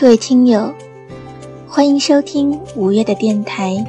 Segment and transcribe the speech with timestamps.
[0.00, 0.72] 各位听友，
[1.68, 3.84] 欢迎收听五月的电台，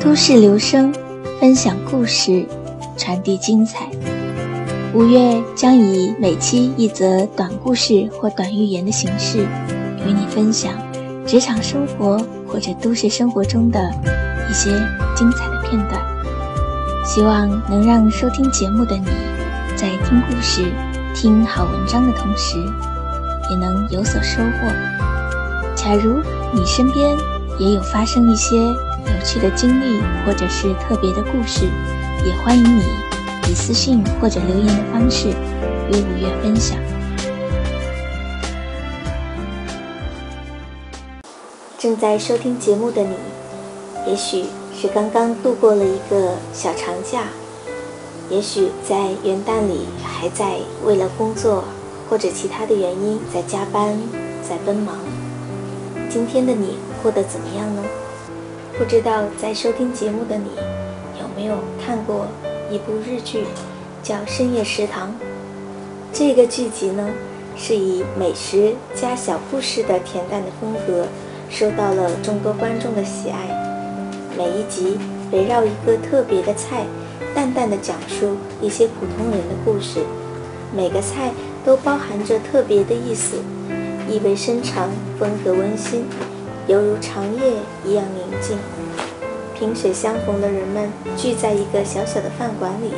[0.00, 0.92] 都市留声，
[1.38, 2.44] 分享故事，
[2.96, 3.88] 传递精彩。
[4.92, 9.46] 五月将以每期一则短故事或短寓言的形式，
[10.04, 10.72] 与你分享
[11.24, 13.78] 职场生活或者都市生活中的
[14.50, 14.68] 一些
[15.14, 16.02] 精彩的片段。
[17.04, 19.06] 希望能让收听节目的你，
[19.76, 20.72] 在听故事、
[21.14, 22.58] 听好文章的同时，
[23.48, 24.93] 也能有所收获。
[25.84, 26.22] 假如
[26.54, 27.14] 你身边
[27.58, 31.66] 也有发生一些有趣的经历，或者是特别的故事，
[32.24, 32.82] 也欢迎你
[33.50, 36.78] 以私信或者留言的方式与五月分享。
[41.76, 43.14] 正在收听节目的你，
[44.06, 47.24] 也许是刚刚度过了一个小长假，
[48.30, 51.62] 也许在元旦里还在为了工作
[52.08, 53.98] 或者其他的原因在加班，
[54.42, 54.96] 在奔忙。
[56.14, 57.82] 今天的你过得怎么样呢？
[58.78, 60.44] 不知道在收听节目的你
[61.18, 62.28] 有没有看过
[62.70, 63.42] 一部日剧，
[64.00, 65.08] 叫《深夜食堂》。
[66.12, 67.10] 这个剧集呢，
[67.56, 71.08] 是以美食加小故事的恬淡的风格，
[71.50, 73.48] 受到了众多观众的喜爱。
[74.38, 74.96] 每一集
[75.32, 76.84] 围绕一个特别的菜，
[77.34, 79.98] 淡淡的讲述一些普通人的故事。
[80.72, 81.32] 每个菜
[81.64, 83.38] 都包含着特别的意思。
[84.08, 86.04] 意味深长，风格温馨，
[86.66, 87.52] 犹如长夜
[87.84, 88.58] 一样宁静。
[89.54, 92.92] 萍水相逢的人们聚在一个小小的饭馆里，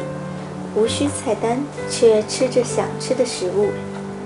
[0.74, 3.68] 无需菜单，却吃着想吃的食物。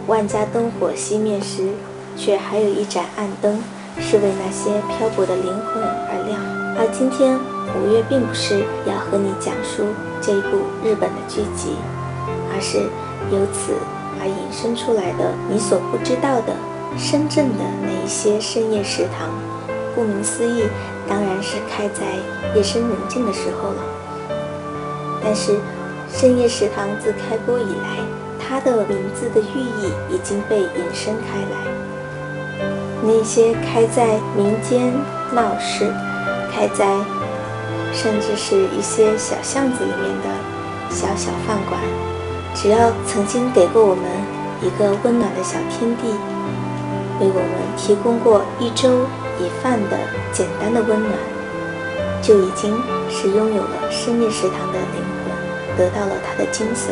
[0.06, 1.68] 万家灯火熄灭时，
[2.16, 3.62] 却还有一盏暗灯，
[3.98, 6.40] 是为那些漂泊的灵魂而亮。
[6.78, 7.38] 而今天，
[7.76, 9.84] 五月并不是要和你讲述
[10.22, 11.76] 这一部日本的剧集，
[12.54, 12.78] 而是
[13.30, 13.74] 由此
[14.18, 16.56] 而引申出来的你所不知道的。
[16.98, 19.30] 深圳的那一些深夜食堂，
[19.94, 20.64] 顾名思义，
[21.08, 22.02] 当然是开在
[22.54, 23.82] 夜深人静的时候了。
[25.22, 25.58] 但是，
[26.12, 27.98] 深夜食堂自开播以来，
[28.38, 31.72] 它的名字的寓意已经被延伸开来。
[33.02, 34.92] 那些开在民间
[35.32, 35.90] 闹市，
[36.52, 36.86] 开在
[37.92, 40.28] 甚至是一些小巷子里面的
[40.90, 41.80] 小小饭馆，
[42.54, 44.04] 只要曾经给过我们
[44.60, 46.14] 一个温暖的小天地。
[47.20, 49.06] 为我们提供过一粥
[49.38, 49.98] 一饭的
[50.32, 51.12] 简单的温暖，
[52.22, 52.74] 就已经
[53.10, 56.88] 是拥有了深夜食堂的灵魂，得到了它的精髓。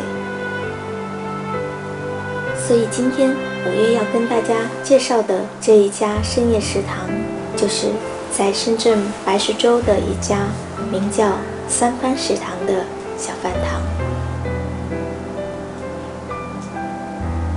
[2.55, 3.35] 所以今天
[3.65, 4.53] 五月要跟大家
[4.83, 7.09] 介绍的这一家深夜食堂，
[7.57, 7.87] 就是
[8.31, 10.45] 在深圳白石洲的一家
[10.91, 11.31] 名叫
[11.67, 12.85] 三番食堂的
[13.17, 13.81] 小饭堂。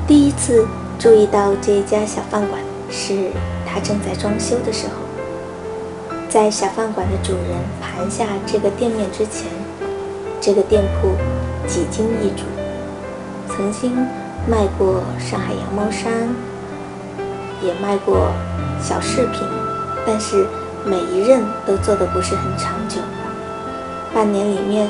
[0.07, 0.67] 第一次。
[1.03, 3.33] 注意到这一家小饭馆，是
[3.67, 4.93] 他正在装修的时候。
[6.29, 9.51] 在小饭馆的主人盘下这个店面之前，
[10.41, 11.17] 这个店铺
[11.67, 12.45] 几经易主，
[13.49, 13.97] 曾经
[14.47, 16.13] 卖过上海羊毛衫，
[17.61, 18.31] 也卖过
[18.81, 19.41] 小饰品，
[20.07, 20.47] 但是
[20.87, 23.01] 每一任都做的不是很长久，
[24.15, 24.89] 半年里面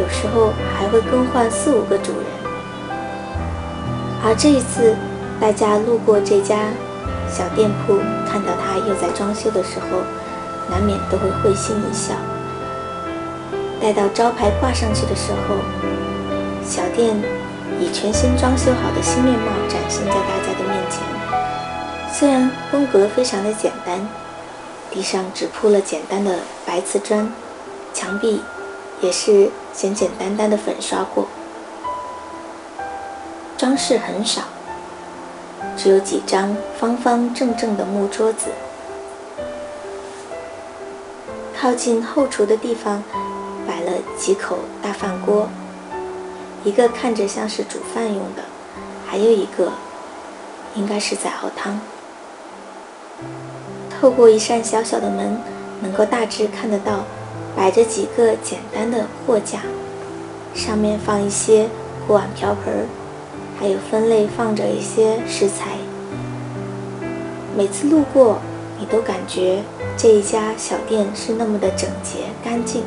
[0.00, 2.24] 有时候还会更换四五个主人，
[4.24, 4.96] 而这一次。
[5.40, 6.68] 大家路过这家
[7.26, 7.96] 小店铺，
[8.30, 10.02] 看到他又在装修的时候，
[10.70, 12.12] 难免都会会心一笑。
[13.80, 15.56] 待到招牌挂上去的时候，
[16.62, 17.16] 小店
[17.80, 21.00] 以全新装修好的新面貌展现在大家的面前。
[22.12, 24.06] 虽然风格非常的简单，
[24.90, 27.32] 地上只铺了简单的白瓷砖，
[27.94, 28.42] 墙壁
[29.00, 31.26] 也是简简单单的粉刷过，
[33.56, 34.42] 装饰很少。
[35.82, 38.50] 只有几张方方正正的木桌子，
[41.58, 43.02] 靠近后厨的地方
[43.66, 45.48] 摆了几口大饭锅，
[46.64, 48.42] 一个看着像是煮饭用的，
[49.06, 49.72] 还有一个
[50.74, 51.80] 应该是在熬汤。
[53.88, 55.40] 透过一扇小小的门，
[55.80, 57.04] 能够大致看得到，
[57.56, 59.60] 摆着几个简单的货架，
[60.54, 61.70] 上面放一些
[62.06, 62.99] 锅碗瓢盆儿。
[63.60, 65.76] 还有分类放着一些食材，
[67.54, 68.38] 每次路过，
[68.78, 69.62] 你都感觉
[69.98, 72.82] 这一家小店是那么的整洁干净。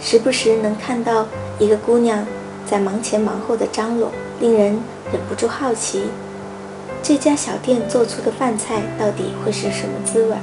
[0.00, 1.26] 时不时能看到
[1.58, 2.26] 一个姑娘
[2.64, 4.10] 在忙前忙后的张罗，
[4.40, 4.80] 令人
[5.12, 6.04] 忍不住好奇，
[7.02, 10.36] 这家小店做出的饭菜到底会是什么滋味。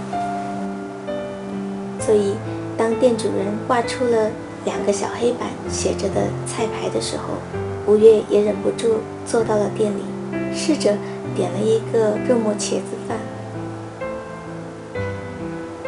[2.00, 2.36] 所以，
[2.78, 4.30] 当店主人挂出了
[4.64, 7.24] 两个小黑板写着的菜牌的时候，
[7.88, 10.04] 吴越也忍不住坐到了店里，
[10.54, 10.94] 试着
[11.34, 13.18] 点了一个肉末茄子饭。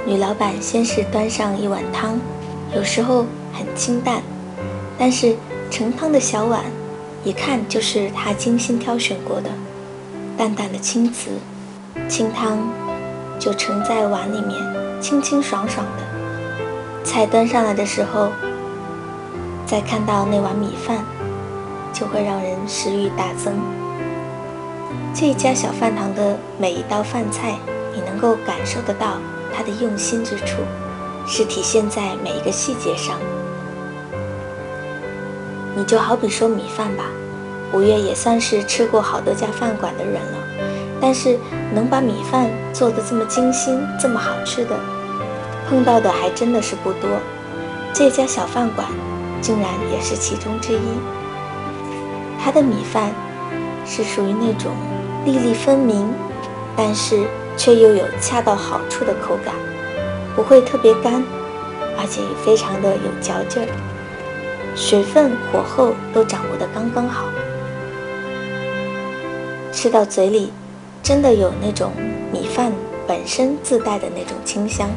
[0.06, 2.18] 女老板先是端上一碗汤，
[2.74, 4.24] 有时候很清淡，
[4.98, 5.36] 但是
[5.70, 6.64] 盛汤的小碗，
[7.26, 9.50] 一看就是她精心挑选过的，
[10.38, 11.32] 淡淡的青瓷，
[12.08, 12.58] 清汤
[13.38, 14.58] 就盛在碗里面，
[15.02, 17.04] 清清爽爽的。
[17.04, 18.30] 菜端上来的时候，
[19.66, 21.04] 再看到那碗米饭，
[21.94, 23.54] 就会让人食欲大增。
[25.14, 27.58] 这家小饭堂的每一道饭菜，
[27.94, 29.18] 你能够感受得到
[29.54, 30.62] 它的用心之处，
[31.28, 33.16] 是体现在每一个细节上。
[35.76, 37.06] 你就好比说米饭吧，
[37.74, 40.38] 五月也算是吃过好多家饭馆的人了，
[41.00, 41.38] 但是
[41.74, 44.76] 能把米饭做得这么精心、这么好吃的。
[45.68, 47.10] 碰到的还真的是不多，
[47.94, 48.88] 这家小饭馆
[49.42, 51.19] 竟然也是其中之一。
[52.52, 53.12] 它的米饭
[53.86, 54.72] 是属于那种
[55.24, 56.12] 粒粒分明，
[56.76, 59.54] 但是却又有恰到好处的口感，
[60.36, 61.24] 不会特别干，
[61.96, 63.70] 而且也非常的有嚼劲儿，
[64.76, 67.26] 水分、火候都掌握的刚刚好，
[69.72, 70.52] 吃到嘴里
[71.04, 71.92] 真的有那种
[72.32, 72.72] 米饭
[73.06, 74.90] 本身自带的那种清香。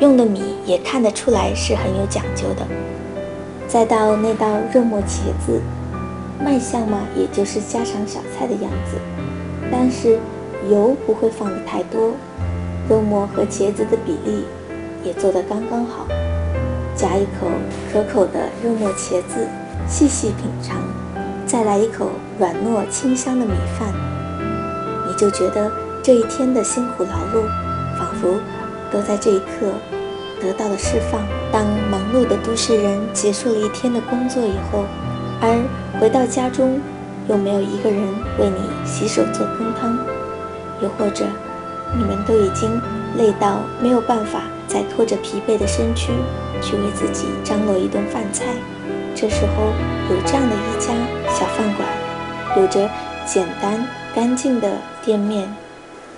[0.00, 2.66] 用的米也看得出来是很有讲究的，
[3.68, 5.60] 再到那道肉末茄子，
[6.42, 8.96] 卖相嘛，也就是家常小菜的样子，
[9.70, 10.18] 但是
[10.70, 12.12] 油不会放的太多，
[12.88, 14.44] 肉末和茄子的比例
[15.04, 16.06] 也做得刚刚好，
[16.96, 17.46] 夹一口
[17.92, 19.46] 可口的肉末茄子，
[19.86, 20.78] 细细品尝，
[21.46, 23.92] 再来一口软糯清香的米饭，
[25.06, 25.70] 你就觉得
[26.02, 27.44] 这一天的辛苦劳碌，
[27.98, 28.40] 仿佛。
[28.90, 29.70] 都在这一刻
[30.40, 31.20] 得到了释放。
[31.52, 34.84] 当忙碌的都市人结束了一天的工作以后，
[35.40, 35.58] 而
[36.00, 36.80] 回到家中，
[37.28, 38.02] 又没有一个人
[38.38, 39.98] 为你洗手做羹汤，
[40.82, 41.24] 又或者
[41.96, 42.70] 你们都已经
[43.16, 46.12] 累到没有办法再拖着疲惫的身躯
[46.60, 48.44] 去为自己张罗一顿饭菜，
[49.14, 49.72] 这时候
[50.10, 50.92] 有这样的一家
[51.32, 51.88] 小饭馆，
[52.56, 52.88] 有着
[53.26, 55.54] 简单干净的店面，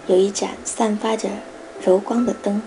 [0.07, 1.29] 有一盏散发着。
[1.83, 2.61] 柔光的灯，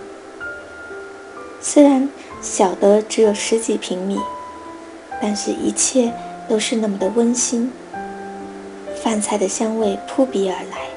[1.62, 2.10] 虽然
[2.44, 4.19] 小的只有十几平米，
[5.22, 6.12] 但是一切
[6.50, 7.72] 都是那么的温馨。
[9.01, 10.90] 饭菜的香味扑鼻而来，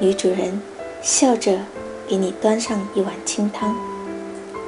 [0.00, 0.60] 女主人
[1.00, 1.60] 笑着
[2.08, 3.76] 给你端上一碗清汤，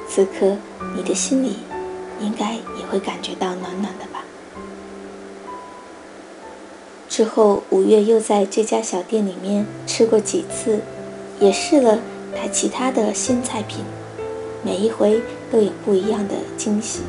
[0.09, 0.57] 此刻
[0.97, 1.57] 你的心里
[2.21, 4.25] 应该也会感觉到暖暖的吧。
[7.09, 10.81] 之后五月又在这家小店里面吃过几次，
[11.41, 11.99] 也试了。
[12.41, 13.85] 他其他的新菜品，
[14.63, 15.21] 每一回
[15.51, 17.01] 都有不一样的惊喜。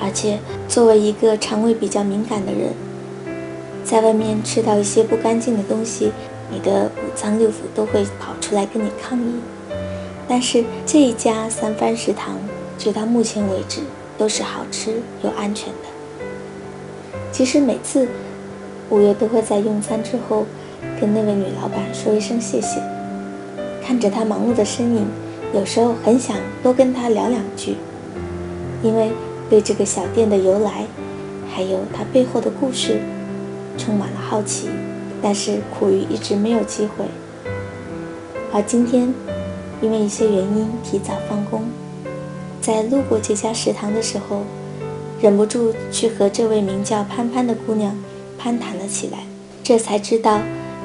[0.00, 0.38] 而且
[0.68, 2.72] 作为一个肠胃比较敏感的人，
[3.84, 6.12] 在外面吃到一些不干净的东西，
[6.50, 9.40] 你的五脏六腑都会跑出来跟你抗议。
[10.28, 12.36] 但是这一家三番食堂，
[12.78, 13.80] 直到目前为止
[14.16, 15.88] 都是好吃又安全的。
[17.32, 18.06] 其实每次
[18.90, 20.46] 五月都会在用餐之后，
[21.00, 22.80] 跟那位女老板说一声谢谢。
[23.82, 25.06] 看着她忙碌的身影，
[25.54, 27.76] 有时候很想多跟他聊两句，
[28.82, 29.10] 因为
[29.48, 30.84] 对这个小店的由来，
[31.50, 33.00] 还有它背后的故事，
[33.78, 34.68] 充满了好奇，
[35.22, 37.06] 但是苦于一直没有机会。
[38.52, 39.12] 而今天，
[39.80, 41.62] 因为一些原因提早放工，
[42.60, 44.42] 在路过这家食堂的时候，
[45.20, 47.96] 忍不住去和这位名叫潘潘的姑娘
[48.38, 49.20] 攀谈了起来，
[49.64, 50.40] 这才知道，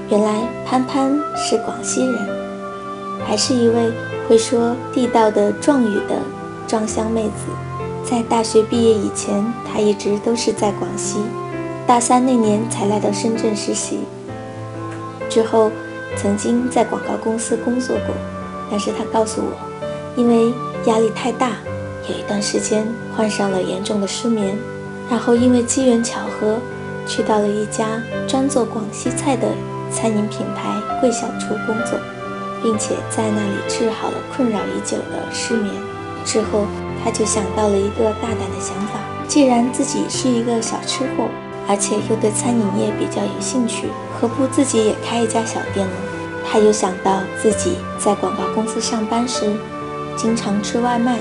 [0.09, 2.43] 原来潘潘是广西人。
[3.25, 3.91] 还是一位
[4.27, 6.15] 会说地道的壮语的
[6.67, 11.17] 壮乡妹子，在大学毕业以前，她一直都是在广西，
[11.85, 13.99] 大三那年才来到深圳实习。
[15.29, 15.71] 之后
[16.15, 18.15] 曾经在广告公司工作过，
[18.71, 19.53] 但是她告诉我，
[20.15, 20.53] 因为
[20.85, 21.51] 压力太大，
[22.09, 24.57] 有一段时间患上了严重的失眠，
[25.09, 26.57] 然后因为机缘巧合，
[27.05, 29.47] 去到了一家专做广西菜的
[29.91, 31.99] 餐饮品牌贵小厨工作。
[32.63, 35.71] 并且在那里治好了困扰已久的失眠。
[36.25, 36.65] 之后，
[37.03, 41.27] 他就想到了一个大胆的想法：既然自己是一个小吃货，
[41.67, 43.87] 而且又对餐饮业比较有兴趣，
[44.19, 45.93] 何不自己也开一家小店呢？
[46.45, 49.51] 他又想到自己在广告公司上班时，
[50.15, 51.19] 经常吃外卖，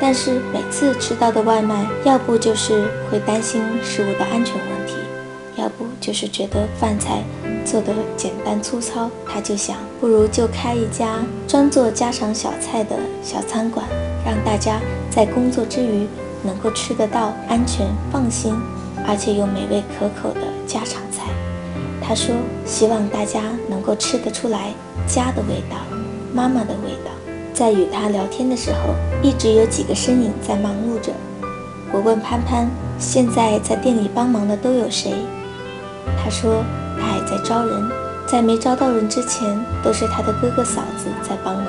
[0.00, 4.75] 但是每次吃到的外卖，要不就是会担心食物的安全问题，
[6.06, 7.24] 就是觉得饭菜。
[7.64, 13.84] 做的简单粗糙，他就想，不如就开一家专做家常小菜的小餐馆，
[14.24, 16.06] 让大家在工作之余
[16.44, 18.54] 能够吃得到安全、放心，
[19.04, 21.24] 而且又美味可口的家常菜。
[22.00, 22.32] 他说
[22.64, 24.72] ：“希望大家能够吃得出来
[25.08, 25.76] 家的味道，
[26.32, 27.10] 妈妈的味道。”
[27.52, 28.94] 在与他聊天的时候，
[29.24, 31.10] 一直有几个身影在忙碌着。
[31.92, 35.12] 我问潘潘：“现在在店里帮忙的都有谁？”
[36.26, 36.64] 他说
[36.98, 37.88] ：“他还在招人，
[38.26, 41.66] 在没招到人之前，都是他的哥哥嫂子在帮忙。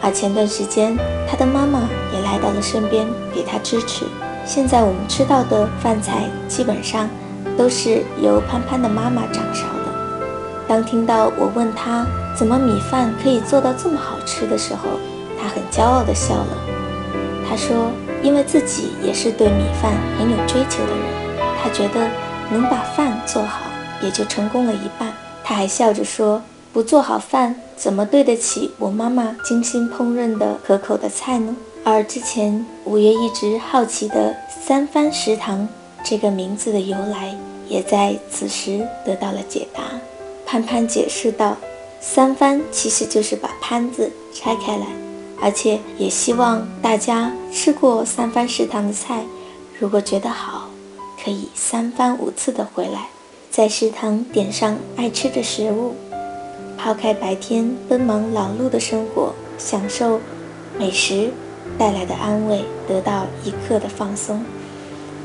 [0.00, 0.96] 而前段时间，
[1.28, 1.80] 他的妈妈
[2.14, 4.04] 也来到了身边，给他支持。
[4.46, 7.10] 现在我们吃到的饭菜，基本上
[7.58, 10.22] 都是由潘潘的妈妈掌勺的。”
[10.68, 14.90] 当听到我问他，怎么米饭可以做到这么好吃的时候，
[15.36, 16.56] 他很骄傲地笑了。
[17.50, 17.90] 他说
[18.22, 22.08] ：“因为自己也是对米饭很有追求的人，他觉得
[22.48, 23.71] 能把饭做好，
[24.02, 25.12] 也就成功了一半。”
[25.44, 26.42] 他还笑着说
[26.72, 35.68] ：“不做好饭，怎么对得起我妈妈精心烹饪的可口的菜呢？”而之前五月一直好奇的“三番食堂”
[36.04, 37.36] 这个名字的由来，
[37.68, 39.82] 也在此时得到了解答。
[40.44, 41.56] 潘潘解释道。
[42.04, 44.86] 三番其实就是把潘子拆开来，
[45.40, 49.22] 而且也希望大家吃过三番食堂的菜，
[49.78, 50.68] 如果觉得好，
[51.22, 53.06] 可以三番五次的回来，
[53.52, 55.94] 在食堂点上爱吃的食物，
[56.78, 60.18] 抛开白天奔忙劳碌的生活，享受
[60.78, 61.30] 美食
[61.76, 64.42] 带来的安慰，得到一刻的放松。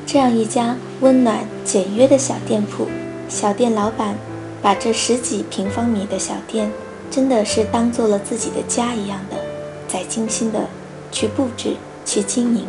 [0.06, 2.88] 这样一家温暖简约的小店铺，
[3.30, 4.14] 小店老板。
[4.60, 6.70] 把这十几平方米的小店，
[7.12, 9.38] 真的是当做了自己的家一样的，
[9.88, 10.68] 在精心的
[11.12, 12.66] 去布置、去经营。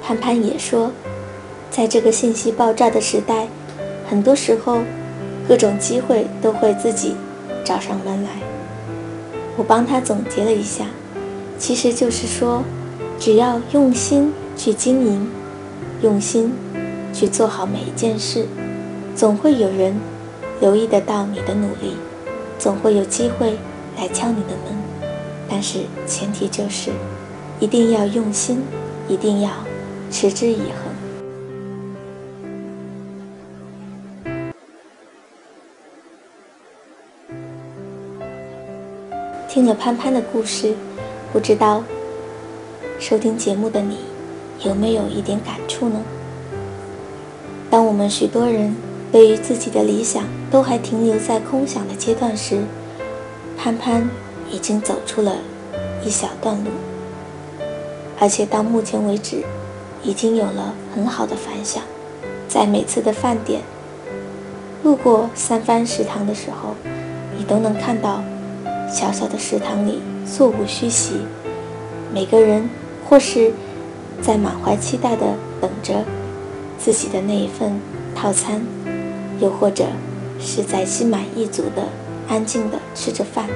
[0.00, 0.92] 潘潘也说，
[1.70, 3.48] 在这个信息爆炸的时代，
[4.10, 4.80] 很多时候
[5.46, 7.14] 各种机会都会自己
[7.64, 8.30] 找上门来。
[9.56, 10.86] 我帮他总结了一下，
[11.56, 12.64] 其实就是说，
[13.20, 15.30] 只要用心去经营，
[16.02, 16.52] 用心
[17.12, 18.46] 去做好每一件事，
[19.14, 19.94] 总会有人。
[20.60, 21.96] 留意得到你的努力，
[22.58, 23.56] 总会有机会
[23.96, 24.76] 来敲你的门，
[25.48, 26.90] 但是前提就是
[27.58, 28.62] 一定要用心，
[29.08, 29.48] 一定要
[30.10, 30.89] 持之以恒。
[39.52, 40.76] 听了潘潘的故事，
[41.32, 41.82] 不知道
[43.00, 43.98] 收听节目的你
[44.64, 46.00] 有没有一点感触呢？
[47.68, 48.74] 当我们许多人。
[49.10, 52.62] 对于自己的理想都还停留在空想的阶段时，
[53.58, 54.08] 潘潘
[54.48, 55.34] 已经走出了
[56.04, 56.70] 一小段路，
[58.20, 59.42] 而且到目前为止，
[60.04, 61.82] 已经有了很好的反响。
[62.46, 63.62] 在每次的饭点
[64.84, 66.76] 路过三番食堂的时候，
[67.36, 68.22] 你都能看到
[68.92, 71.14] 小小的食堂里座无虚席，
[72.12, 72.68] 每个人
[73.08, 73.52] 或是
[74.20, 76.04] 在满怀期待的等着
[76.78, 77.80] 自己的那一份
[78.14, 78.60] 套餐。
[79.40, 79.86] 又或者
[80.38, 81.82] 是在心满意足的、
[82.28, 83.46] 安静的吃着饭，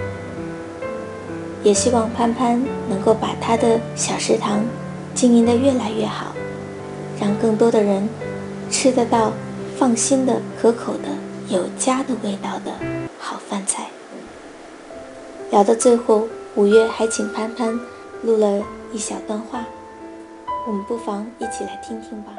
[1.62, 4.64] 也希望潘潘能够把他的小食堂
[5.14, 6.34] 经营的越来越好，
[7.20, 8.08] 让更多的人
[8.70, 9.30] 吃得到
[9.76, 11.08] 放心的、可口的、
[11.54, 12.72] 有家的味道的
[13.18, 13.86] 好饭菜。
[15.50, 17.78] 聊到最后，五月还请潘潘
[18.22, 19.64] 录了一小段话，
[20.66, 22.32] 我们不妨一起来听听吧。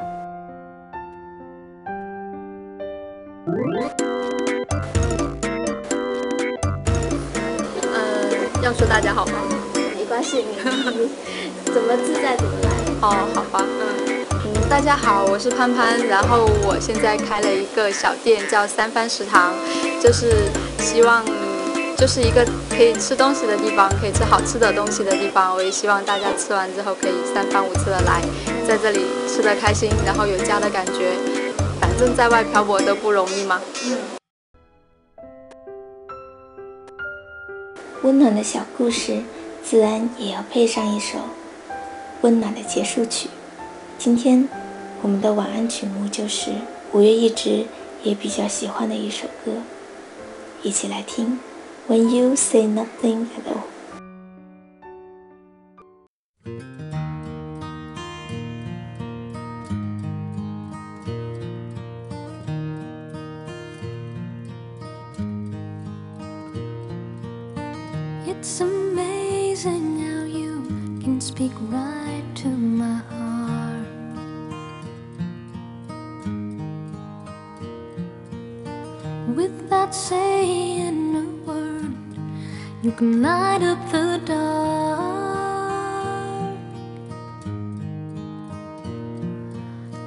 [7.92, 9.32] 嗯，要说大家好吗？
[9.96, 10.44] 没关系，
[11.64, 12.68] 你怎么自在怎么来。
[13.00, 19.54] 哦，好吧，嗯嗯，大家好，我是潘潘，然后我现在开了一个小店，叫三番食堂，
[20.02, 21.24] 就是希望
[21.96, 25.54] 就是一个可以吃东西的地方，可以吃好吃的东西的地方。
[25.54, 28.20] 我也希望大家吃完之后可以三番五次的来，
[28.68, 31.14] 在这里吃的开心，然后有家的感觉。
[31.80, 33.62] 反正在外漂泊都不容易嘛。
[38.02, 39.22] 温暖的小故事，
[39.64, 41.16] 自然也要配上一首
[42.20, 43.30] 温暖的结束曲。
[43.96, 44.46] 今天
[45.00, 46.50] 我们的晚安曲目就是
[46.92, 47.64] 五月一直
[48.02, 49.52] 也比较喜欢的一首歌，
[50.62, 51.38] 一起来听。
[51.86, 53.65] When you say nothing at all。
[82.96, 84.56] You can light up the dark.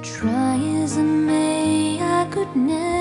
[0.02, 2.99] Try as I may, I could never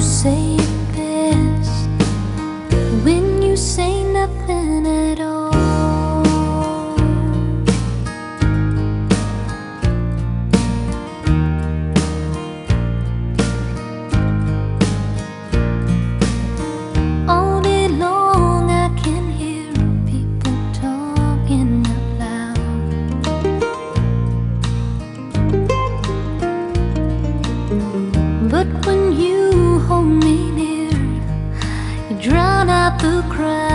[0.00, 0.59] say
[32.98, 33.69] the to cry.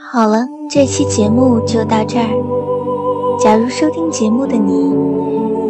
[0.00, 3.38] 好了，这期节目就到这儿。
[3.38, 4.94] 假如收听节目的你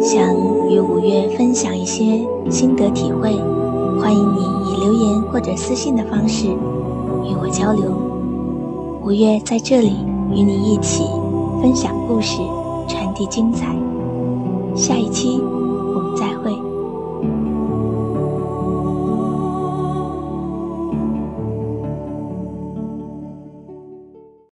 [0.01, 0.23] 想
[0.69, 3.33] 与五月分享一些心得体会，
[3.99, 7.91] 欢迎你以留言或者私信的方式与我交流。
[9.03, 9.97] 五月在这里
[10.31, 11.03] 与你一起
[11.61, 12.41] 分享故事，
[12.87, 13.75] 传递精彩。
[14.75, 16.68] 下一期我们再会。